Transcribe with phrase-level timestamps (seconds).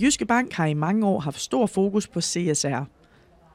[0.00, 2.84] Jyske Bank har i mange år haft stor fokus på CSR.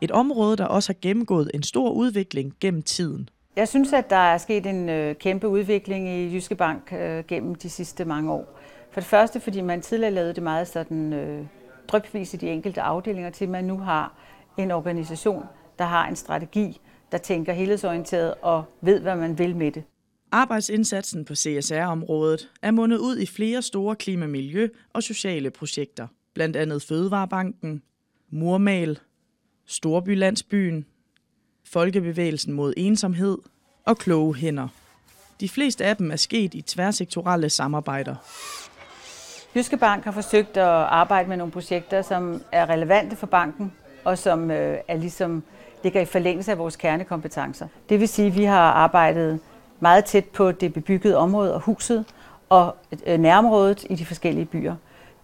[0.00, 3.28] Et område, der også har gennemgået en stor udvikling gennem tiden.
[3.56, 7.54] Jeg synes, at der er sket en øh, kæmpe udvikling i Jyske Bank øh, gennem
[7.54, 8.58] de sidste mange år.
[8.92, 11.46] For det første, fordi man tidligere lavede det meget sådan øh,
[11.88, 14.14] drøbvis i de enkelte afdelinger, til man nu har
[14.58, 15.44] en organisation,
[15.78, 16.80] der har en strategi,
[17.12, 19.82] der tænker helhedsorienteret og ved, hvad man vil med det.
[20.32, 26.06] Arbejdsindsatsen på CSR-området er mundet ud i flere store klima-, miljø- og sociale projekter.
[26.36, 27.82] Blandt andet Fødevarebanken,
[28.30, 28.98] Murmal,
[29.66, 30.86] Storbylandsbyen,
[31.64, 33.38] Folkebevægelsen mod ensomhed
[33.84, 34.68] og Kloge Hænder.
[35.40, 38.14] De fleste af dem er sket i tværsektorale samarbejder.
[39.54, 43.72] Jyske Bank har forsøgt at arbejde med nogle projekter, som er relevante for banken,
[44.04, 45.42] og som øh, er ligesom
[45.82, 47.68] ligger i forlængelse af vores kernekompetencer.
[47.88, 49.40] Det vil sige, at vi har arbejdet
[49.80, 52.04] meget tæt på det bebyggede område og huset
[52.48, 54.74] og øh, nærområdet i de forskellige byer.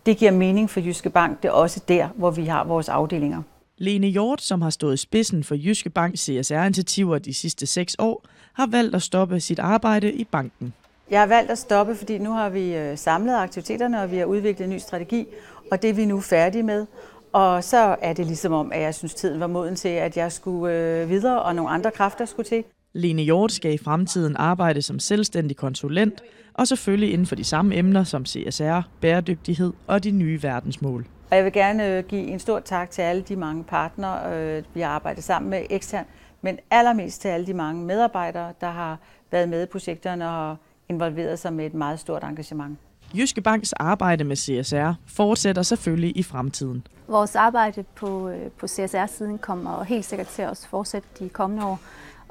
[0.06, 1.42] Det giver mening for Jyske Bank.
[1.42, 3.42] Det er også der, hvor vi har vores afdelinger.
[3.78, 8.66] Lene Hjort, som har stået spidsen for Jyske Banks CSR-initiativer de sidste seks år, har
[8.66, 10.74] valgt at stoppe sit arbejde i banken.
[11.10, 14.24] Jeg har valgt at stoppe, fordi nu har vi øh, samlet aktiviteterne, og vi har
[14.24, 15.26] udviklet en ny strategi,
[15.70, 16.86] og det er vi nu færdige med.
[17.32, 20.32] Og så er det ligesom om, at jeg synes, tiden var moden til, at jeg
[20.32, 22.64] skulle øh, videre, og nogle andre kræfter skulle til.
[22.94, 26.22] Lene Hjort skal i fremtiden arbejde som selvstændig konsulent,
[26.54, 31.06] og selvfølgelig inden for de samme emner som CSR, bæredygtighed og de nye verdensmål.
[31.30, 34.62] Og jeg vil gerne øh, give en stor tak til alle de mange partnere, øh,
[34.74, 36.04] vi har arbejdet sammen med ekstern,
[36.42, 38.98] men allermest til alle de mange medarbejdere, der har
[39.30, 40.56] været med i projekterne og
[40.88, 42.78] involveret sig med et meget stort engagement.
[43.16, 46.86] Jyske Banks arbejde med CSR fortsætter selvfølgelig i fremtiden.
[47.08, 51.80] Vores arbejde på, øh, på CSR-siden kommer helt sikkert til at fortsætte de kommende år.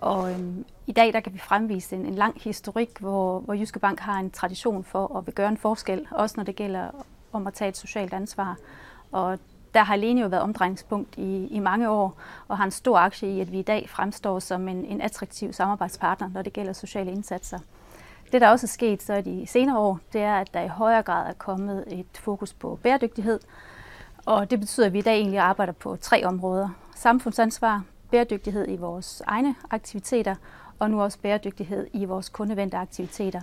[0.02, 3.80] Og øhm, i dag der kan vi fremvise en, en lang historik, hvor, hvor Jyske
[3.80, 6.88] Bank har en tradition for at vil gøre en forskel, også når det gælder
[7.32, 8.58] om at tage et socialt ansvar.
[9.12, 9.40] Og
[9.74, 13.30] der har alene jo været omdrejningspunkt i, i mange år, og har en stor aktie
[13.30, 17.12] i, at vi i dag fremstår som en, en attraktiv samarbejdspartner, når det gælder sociale
[17.12, 17.60] indsatser.
[18.32, 20.68] Det, der også er sket så i de senere år, det er, at der i
[20.68, 23.40] højere grad er kommet et fokus på bæredygtighed.
[24.26, 26.70] Og det betyder, at vi i dag egentlig arbejder på tre områder.
[26.96, 30.36] Samfundsansvar, bæredygtighed i vores egne aktiviteter,
[30.80, 33.42] og nu også bæredygtighed i vores kundevendte aktiviteter.